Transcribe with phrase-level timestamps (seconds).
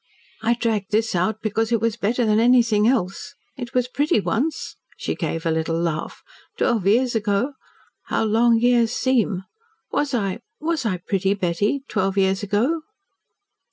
[0.41, 3.35] I dragged this out because it was better than anything else.
[3.55, 6.23] It was pretty once" she gave a little laugh,
[6.57, 7.53] "twelve years ago.
[8.05, 9.43] How long years seem!
[9.91, 12.81] Was I was I pretty, Betty twelve years ago?"